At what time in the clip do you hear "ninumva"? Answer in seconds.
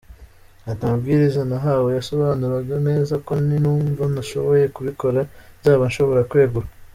3.47-4.03